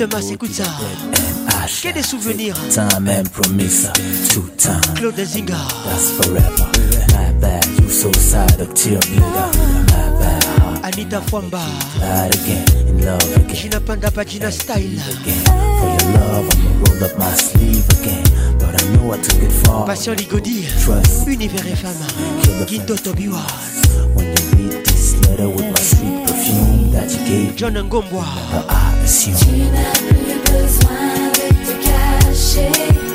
Thomas, 0.00 0.22
écoute 0.32 0.54
ça. 0.54 0.64
Que 1.82 1.92
des 1.92 2.02
souvenirs. 2.02 2.56
Time 2.72 3.06
and 3.06 3.28
promise, 3.32 3.90
two 4.30 4.48
time. 4.56 4.80
Claude 4.96 5.22
Zinga. 5.26 5.58
That's 5.84 6.12
forever. 6.12 6.70
My 7.12 7.30
bad, 7.38 7.66
you 7.82 7.90
so 7.90 8.10
sad, 8.12 8.58
a 8.62 8.64
tear 8.72 8.98
bleeder. 9.00 9.50
My 9.92 10.08
bad, 10.18 10.84
Anita 10.84 11.20
Fwamba. 11.20 11.60
lied 12.00 12.34
again, 12.34 12.64
in 12.88 13.04
love 13.04 13.36
again. 13.36 13.54
Gina 13.54 13.78
Panda 13.78 14.10
Pagina 14.10 14.50
Style. 14.50 14.80
For 14.80 15.86
your 15.86 16.12
love, 16.16 16.48
I'ma 16.48 16.70
roll 16.80 17.04
up 17.04 17.18
my 17.18 17.34
sleeve 17.34 17.86
again. 18.00 18.24
But 18.58 18.82
I 18.82 18.96
know 18.96 19.12
I 19.12 19.18
took 19.18 19.42
it 19.42 19.52
far. 19.52 19.84
Passion 19.84 20.14
Ligodi. 20.14 20.64
Trust. 20.82 21.26
Univers 21.28 21.66
et 21.66 21.76
femme. 21.76 22.66
Guido 22.66 22.96
Tobiwa. 22.96 23.44
When 24.14 24.24
you 24.28 24.72
read 24.72 24.86
this 24.86 25.20
letter 25.26 25.46
with 25.50 25.70
my 25.70 25.80
sweet 25.80 26.26
perfume 26.26 26.90
that 26.92 27.12
you 27.12 27.18
gave, 27.28 27.56
John 27.56 27.74
Ngombwa. 27.74 28.24
I 28.66 28.99
Tu 29.12 29.30
n'as 29.30 29.90
plus 30.06 30.38
besoin 30.52 31.32
de 31.34 31.48
te 31.66 31.72
cacher. 31.84 33.09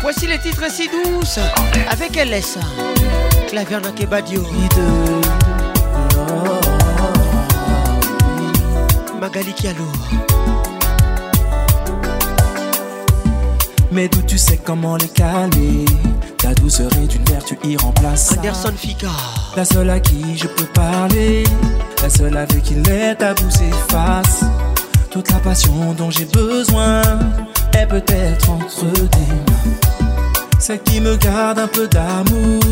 Voici 0.00 0.26
les 0.26 0.38
titres 0.38 0.70
si 0.70 0.88
douces. 0.88 1.38
Avec 1.90 2.16
LS. 2.16 2.56
Clavier 3.48 3.80
Kebadio. 3.94 4.46
Magali 9.20 9.52
Kialo. 9.52 10.31
Mais 13.92 14.08
d'où 14.08 14.22
tu 14.22 14.38
sais 14.38 14.56
comment 14.56 14.96
les 14.96 15.08
calmer? 15.08 15.84
Ta 16.38 16.54
douceur 16.54 16.90
est 16.94 17.14
une 17.14 17.24
vertu 17.24 17.58
irremplaçable. 17.62 18.40
Anderson 18.40 18.72
Fika 18.74 19.08
La 19.54 19.66
seule 19.66 19.90
à 19.90 20.00
qui 20.00 20.36
je 20.36 20.46
peux 20.46 20.64
parler. 20.64 21.44
La 22.02 22.08
seule 22.08 22.36
avec 22.36 22.62
qui 22.62 22.74
les 22.74 23.14
tabous 23.18 23.50
s'effacent 23.50 24.44
Toute 25.10 25.30
la 25.30 25.38
passion 25.40 25.92
dont 25.96 26.10
j'ai 26.10 26.24
besoin 26.24 27.02
Est 27.74 27.86
peut-être 27.86 28.50
entre 28.50 28.90
tes 28.92 29.18
mains. 29.18 29.76
Celle 30.58 30.82
qui 30.82 31.00
me 31.00 31.16
garde 31.16 31.58
un 31.58 31.68
peu 31.68 31.86
d'amour. 31.86 32.62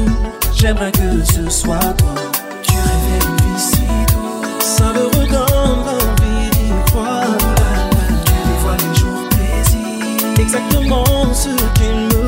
J'aimerais 0.54 0.92
que 0.92 1.22
ce 1.24 1.50
soit 1.50 1.78
toi. 1.98 2.14
Tu 2.62 2.72
rêvais 2.72 3.18
d'une 3.20 3.36
vie 3.36 3.60
si 3.60 3.82
douce 4.12 5.49
Exactement 10.53 11.32
ce 11.32 11.48
qu'il 11.74 11.94
me 11.94 12.24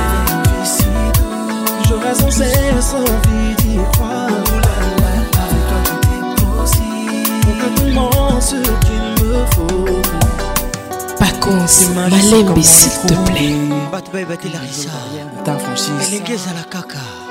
douce 0.00 0.80
J'aurais 1.86 2.14
sans 2.14 2.30
cesse 2.30 2.94
envie 2.94 3.54
d'y 3.58 3.76
croire. 3.92 4.26
Avec 4.26 5.30
toi 5.32 5.78
tout 5.84 6.00
est 6.08 6.24
possible. 6.40 7.60
Complètement 7.60 8.40
ce 8.40 8.56
qu'il 8.56 9.04
me 9.20 9.34
Malembe, 11.94 12.62
s'il 12.62 12.92
te 13.06 13.14
plaît. 13.30 13.56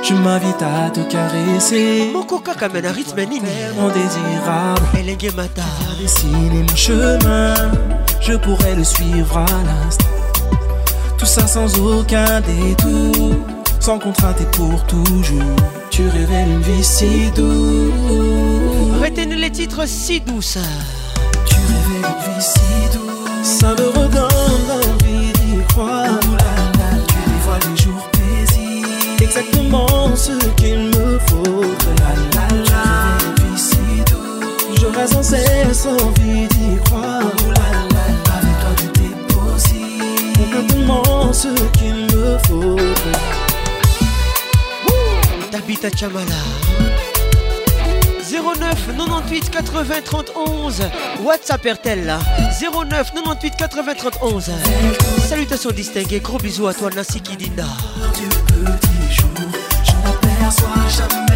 Je 0.04 0.14
m'invite 0.14 0.62
à 0.62 0.90
te 0.92 1.00
caresser. 1.00 2.12
Moko 2.14 2.38
kaka 2.38 2.70
mena 2.70 2.92
rythme 2.92 3.26
nini. 3.26 3.50
Mon 3.76 3.88
désirable. 3.88 4.86
Elengue 5.00 5.34
Mata. 5.36 5.64
Dessiner 6.00 6.62
mon 6.62 6.76
chemin 6.76 7.56
Je 8.22 8.34
pourrais 8.34 8.76
le 8.76 8.84
suivre 8.84 9.38
à 9.38 9.46
l'instant. 9.46 10.06
Tout 11.18 11.26
ça 11.26 11.48
sans 11.48 11.80
aucun 11.80 12.42
détour. 12.42 13.36
Sans 13.80 13.98
contrainte 13.98 14.40
et 14.42 14.46
pour 14.46 14.84
toujours. 14.86 15.56
Tu 15.90 16.08
rêvais 16.08 16.44
d'une 16.44 16.62
vie 16.62 16.84
si 16.84 17.32
douce. 17.32 17.94
Retenez 19.02 19.36
les 19.36 19.52
titres 19.52 19.88
si 19.88 20.20
douces. 20.20 20.58
Tu 21.46 21.56
rêvais 21.56 22.08
d'une 22.08 22.34
vie 22.34 22.42
si 22.42 22.98
douce. 22.98 23.60
Ça 23.60 23.70
me 23.70 23.88
redonne 23.88 24.70
envie 24.70 25.32
d'y 25.34 25.64
croire. 25.70 26.20
Tu 27.08 27.16
dévoiles 27.32 27.72
les 27.72 27.82
jours 27.82 28.10
paisibles. 28.12 28.88
Exactement 29.22 30.16
ce 30.16 30.34
qu'il 30.56 30.90
me 30.90 31.20
faudrait. 31.28 32.16
Tu 32.32 32.38
rêvais 32.38 32.76
d'une 33.36 33.46
vie 33.46 33.58
si 33.58 34.12
douce. 34.12 34.80
J'aurais 34.82 35.08
sans 35.08 35.24
cesse 35.24 35.86
envie 35.86 36.48
d'y 36.48 36.78
croire 36.86 37.24
ce 41.40 41.48
qu'il 41.78 41.94
me 42.18 42.38
faudrait 42.48 42.94
Tabita 45.52 45.90
Chamala. 45.90 46.36
09 48.30 48.88
98 48.98 49.50
80 49.50 50.02
31 50.04 51.24
WhatsApp 51.24 51.64
là. 52.06 52.20
09 52.62 53.14
98 53.14 53.56
80 53.58 53.94
31 53.96 54.40
Salutations 55.30 55.72
distinguées, 55.72 56.20
gros 56.20 56.40
bisous 56.40 56.68
à 56.68 56.74
toi 56.74 56.90
Nassi 56.94 57.22
Kidinda. 57.22 57.66
Du 58.16 58.28
petit 58.28 59.16
jour 59.16 59.30
Je 59.86 59.92
n'aperçois 60.04 60.90
jamais 60.90 61.29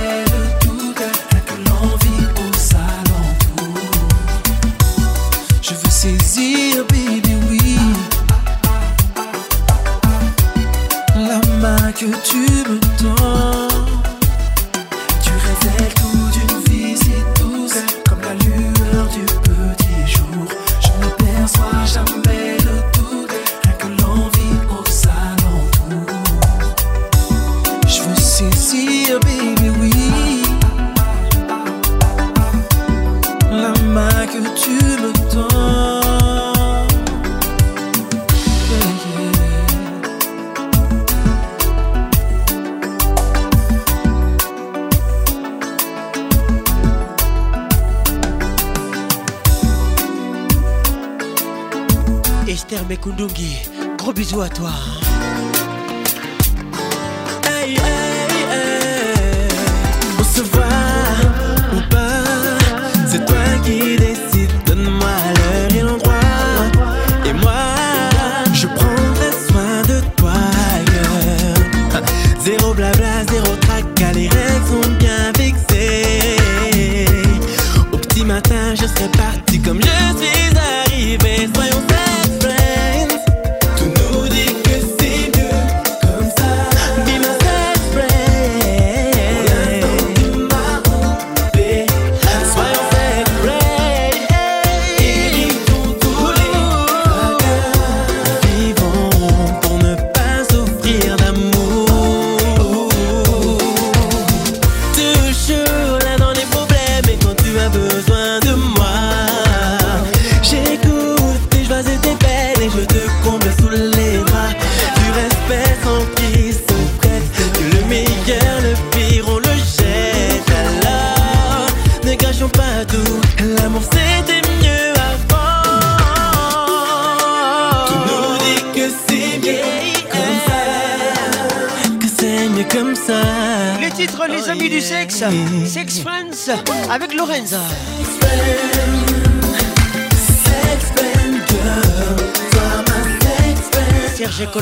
à 54.44 54.50
toi. 54.50 54.93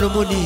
Serge 0.02 0.40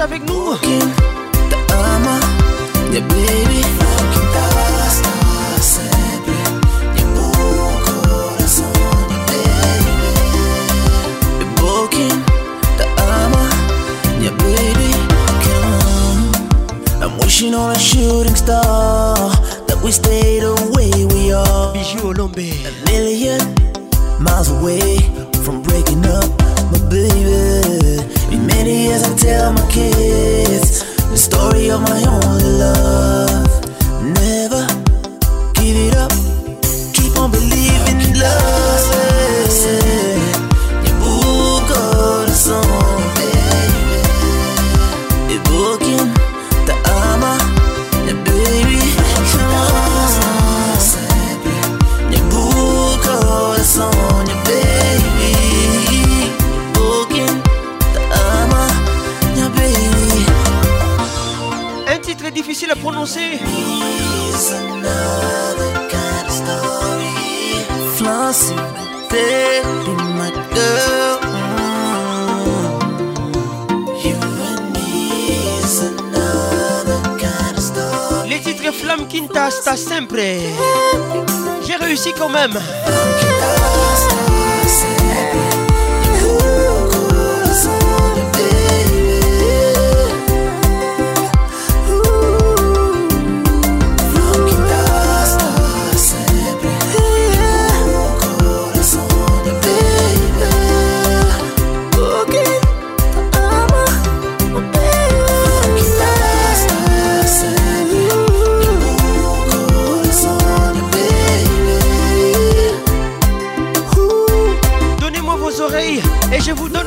avec 0.00 0.24
nous. 0.26 0.34
Yeah, 0.62 1.03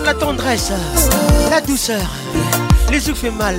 la 0.07 0.13
tendresse, 0.13 0.71
la 1.49 1.59
douceur. 1.59 2.07
Les 2.89 3.05
yeux 3.09 3.13
fait 3.13 3.29
mal. 3.29 3.57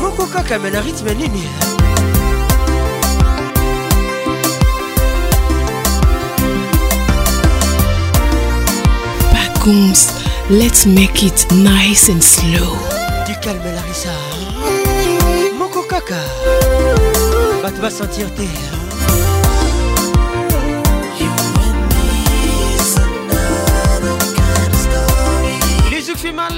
Moko 0.00 0.24
kaka 0.32 0.58
mena 0.58 0.80
rythme 0.80 1.12
nini? 1.14 1.44
Let's 10.50 10.86
make 10.86 11.22
it 11.22 11.46
nice 11.52 12.08
and 12.08 12.22
slow. 12.22 12.78
Du 13.26 13.34
calme 13.42 13.64
Larissa. 13.74 14.23
Kaka. 16.06 16.20
Bato 17.62 17.80
va 17.80 17.90
sentir 17.90 18.32
tes. 18.34 18.48
Les 25.90 26.08
yeux 26.08 26.16
fait 26.16 26.32
mal. 26.32 26.54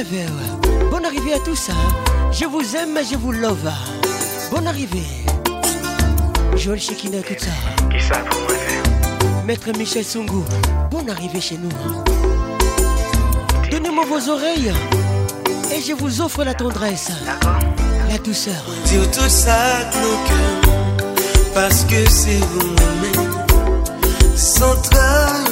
Aver. 0.00 0.26
Bonne 0.90 1.04
arrivée 1.04 1.34
à 1.34 1.38
tous. 1.40 1.68
hein. 1.68 1.74
Je 2.32 2.46
vous 2.46 2.74
aime, 2.74 2.98
je 3.10 3.16
vous 3.16 3.32
love. 3.32 3.70
Bonne 4.50 4.66
arrivée. 4.66 5.02
Joël 6.56 6.80
Chekina, 6.80 7.18
tout 7.22 7.34
ça. 7.38 7.50
Qui 7.90 8.02
ça 8.02 8.22
Maître 9.46 9.70
Michel 9.76 10.04
Sungu, 10.04 10.42
bonne 10.90 11.10
arrivée 11.10 11.40
chez 11.40 11.58
nous. 11.58 11.68
Donnez-moi 13.70 14.04
vos 14.06 14.30
oreilles 14.30 14.72
et 15.74 15.80
je 15.82 15.92
vous 15.92 16.20
offre 16.22 16.44
la 16.44 16.54
tendresse, 16.54 17.10
la 18.08 18.18
douceur. 18.18 18.62
Dire 18.86 19.10
tout 19.10 19.28
ça 19.28 19.84
de 19.92 19.98
nos 19.98 20.16
cœurs, 20.28 21.14
parce 21.54 21.84
que 21.84 22.08
c'est 22.08 22.38
vous 22.38 22.68
m'aimez. 22.68 23.28
Sans 24.36 24.76
trahir, 24.82 25.44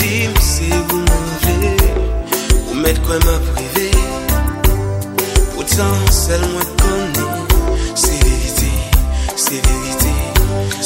dis 0.00 0.28
c'est 0.40 0.74
vous 0.88 0.98
mauvais. 0.98 1.77
Mèd 2.82 2.98
kwen 3.06 3.24
mè 3.26 3.36
prive. 3.52 3.88
Poutan 5.54 5.96
sel 6.14 6.42
mwen 6.52 6.68
konè 6.80 7.24
Se 7.98 8.14
verite, 8.24 8.70
se 9.44 9.58
verite, 9.66 10.12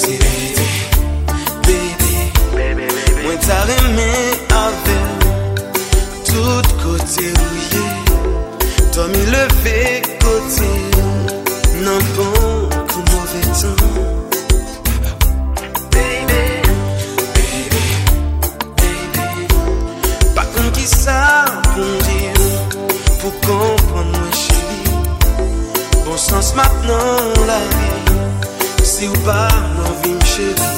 se 0.02 0.16
verite 0.22 0.66
Bebe, 1.66 2.14
mwen 3.24 3.38
ta 3.46 3.58
remè 3.68 4.08
avè 4.62 4.98
Tout 6.30 6.72
kote 6.82 7.28
ouye 7.44 7.84
To 8.96 9.08
mi 9.12 9.22
leve 9.34 10.21
Si 29.02 29.08
ou 29.08 29.18
pa 29.26 29.48
nan 29.74 29.94
vim 30.02 30.18
chevi 30.32 30.70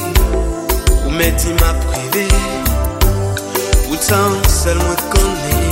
Ou 1.05 1.11
meti 1.11 1.51
ma 1.61 1.71
prive 1.83 2.25
Ou 3.91 3.97
tan 4.07 4.33
sel 4.49 4.81
mwen 4.81 5.03
konen 5.13 5.64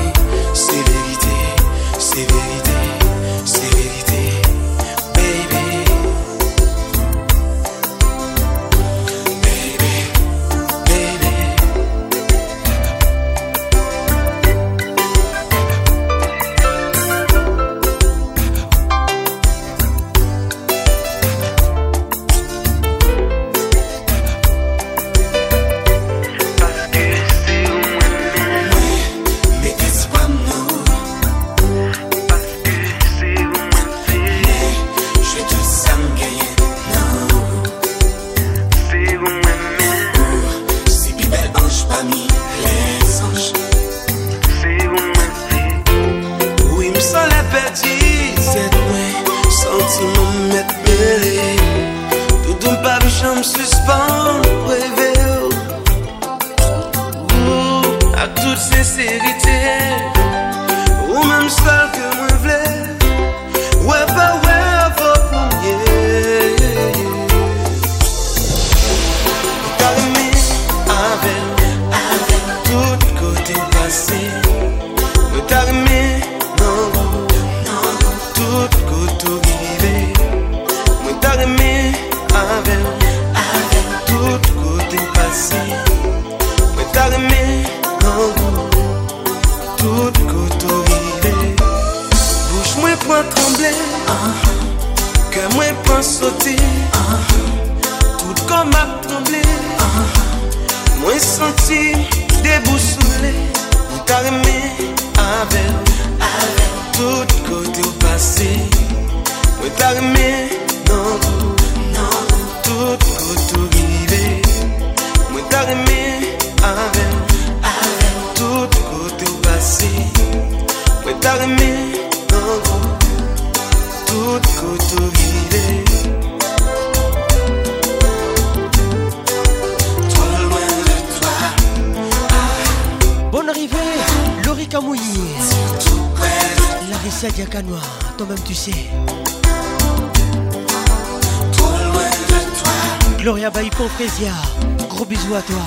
Gros 143.83 145.03
bisous 145.03 145.35
à 145.35 145.41
toi. 145.41 145.57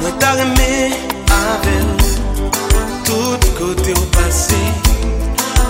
Moi 0.00 0.10
t'as 0.18 0.36
aimé 0.38 0.94
avec 1.28 1.84
tout 3.04 3.38
côté 3.58 3.92
au 3.92 4.04
passé. 4.16 4.54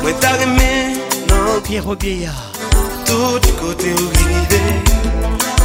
Moi 0.02 0.12
t'as 0.20 0.40
aimé 0.40 1.00
non 1.28 1.60
Pierre 1.64 1.88
Obieya. 1.88 2.30
Tout 3.04 3.40
côté 3.60 3.92
au 3.92 4.06
rivé. 4.18 4.62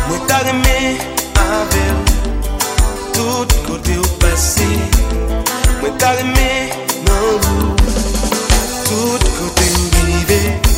Moi 0.08 0.18
t'as 0.28 0.50
aimé 0.50 0.98
avec 1.36 2.06
tout 3.14 3.46
côté 3.68 3.98
au 4.00 4.08
passé. 4.18 4.66
Moi 5.82 5.92
t'as 6.00 6.16
aimé 6.22 6.72
non 7.06 7.40
tout 8.86 9.20
côté 9.38 9.66
au 9.78 10.08
rivé. 10.08 10.69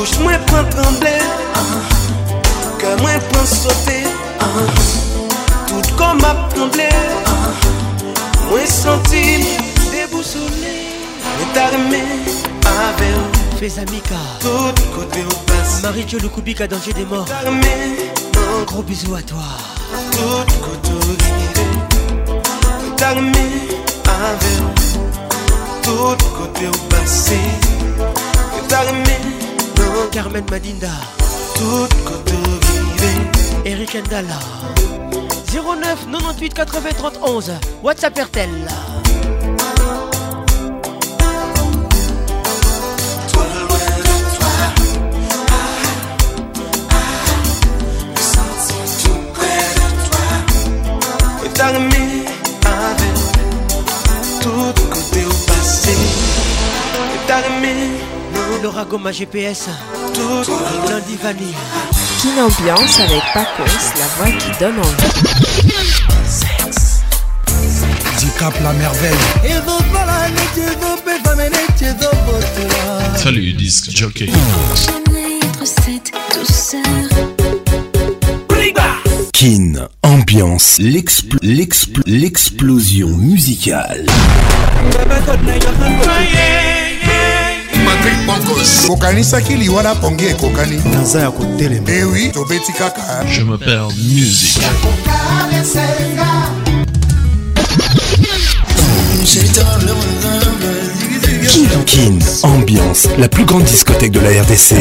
Bouche 0.00 0.18
moi 0.20 0.32
prend 0.46 0.64
trembler, 0.64 1.20
que 2.78 3.02
moi 3.02 3.10
prend 3.28 3.44
sauter. 3.44 4.04
Tout 5.68 5.94
comme 5.98 6.24
a 6.24 6.48
tremblé, 6.54 6.88
moi 8.48 8.64
senti 8.64 9.44
déboussolé. 9.92 10.88
Mais 11.38 11.46
t'as 11.52 11.72
aimé 11.72 12.02
avec 12.64 13.58
Fais 13.58 13.78
Amika. 13.78 14.14
tout 14.40 14.72
côté 14.94 15.20
au 15.20 15.34
passé. 15.44 15.82
Marie-Jo 15.82 16.18
Lukubika, 16.20 16.66
danger 16.66 16.94
des 16.94 17.04
morts. 17.04 17.26
Non 17.44 18.64
Gros 18.64 18.82
bisous 18.82 19.16
à 19.16 19.20
toi. 19.20 19.44
tout 20.12 20.92
au 20.92 21.00
rivé. 21.10 21.68
Mais 22.82 22.96
t'as 22.96 23.16
aimé 23.16 23.68
avec 24.06 24.80
tout 25.82 26.16
côté 26.38 26.68
au 26.68 26.88
passé. 26.88 27.36
Mais 27.98 28.66
t'as 28.66 28.84
aimé 28.84 29.40
non 29.42 29.49
Carmen 30.12 30.44
Madinda. 30.50 30.88
tout 31.54 31.88
côté. 32.04 32.34
Eric 33.64 33.94
Ndala. 34.06 34.38
09 35.52 36.06
98 36.10 36.54
80 36.54 36.90
30 36.96 37.18
11. 37.22 37.52
WhatsApp 37.82 38.18
RTL. 38.18 38.48
Toi 43.32 43.42
loin 43.68 43.78
de 43.96 44.02
toi, 44.36 44.48
ah, 44.60 44.74
ah, 51.62 51.78
me 51.78 52.19
Laura 58.62 58.84
Goma 58.84 59.12
GPS. 59.12 59.68
tout 60.14 60.50
Lundi 60.88 61.16
Vanille. 61.22 61.54
Kin 62.22 62.42
Ambiance 62.42 63.00
avec 63.00 63.22
Pacos, 63.32 63.64
la 63.98 64.06
voix 64.16 64.30
qui 64.38 64.50
donne 64.58 64.78
envie. 64.78 65.72
Handicap 68.14 68.54
la 68.62 68.72
merveille. 68.74 69.16
Salut, 73.16 73.52
disque 73.54 73.90
jockey. 73.90 74.26
J'aimerais 74.26 75.38
être 75.42 75.66
cette 75.66 76.12
douceur. 76.38 76.80
Kin, 79.32 79.88
ambiance, 80.02 80.76
l'expl- 80.78 81.38
l'expl- 81.42 82.02
l'explosion 82.06 83.08
musicale. 83.16 84.04
Patrick 88.00 88.26
Pancos 88.26 88.86
kokanisaki 88.86 89.54
liwa 89.56 89.82
na 89.82 89.94
pongi 89.94 90.24
ekokani 90.24 90.76
naza 90.92 91.20
ya 91.20 91.30
kotelema 91.30 91.90
ewi 91.90 92.28
tobeti 92.28 92.72
kaka 92.72 93.24
Je 93.36 93.44
me 93.44 93.58
perds 93.58 93.94
musique. 93.98 94.66
Kin, 101.48 101.68
Kin, 101.86 102.18
ambiance, 102.42 103.08
la 103.18 103.28
plus 103.28 103.44
grande 103.44 103.64
discothèque 103.64 104.12
de 104.12 104.20
la 104.20 104.30
RDC. 104.42 104.74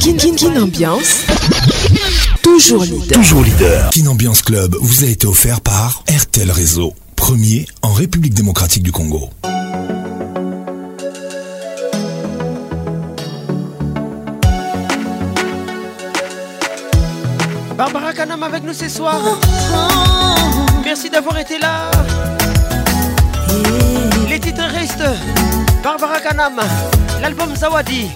Kin 0.00 0.16
Kin 0.16 0.34
Kin 0.36 0.56
Ambiance. 0.56 1.24
Toujours 2.58 2.82
leader. 2.82 3.16
Toujours 3.16 3.44
leader. 3.44 3.90
Club 4.44 4.74
vous 4.80 5.04
a 5.04 5.06
été 5.06 5.28
offert 5.28 5.60
par 5.60 6.02
RTL 6.10 6.50
Réseau, 6.50 6.92
premier 7.14 7.66
en 7.82 7.92
République 7.92 8.34
démocratique 8.34 8.82
du 8.82 8.90
Congo. 8.90 9.30
Barbara 17.76 18.12
Kanam 18.12 18.42
avec 18.42 18.64
nous 18.64 18.74
ce 18.74 18.88
soir. 18.88 19.20
Merci 20.84 21.10
d'avoir 21.10 21.38
été 21.38 21.60
là. 21.60 21.92
Les 24.28 24.40
titres 24.40 24.64
restent. 24.64 25.08
Barbara 25.84 26.18
Kanam, 26.20 26.60
l'album 27.22 27.54
Zawadi. 27.54 28.08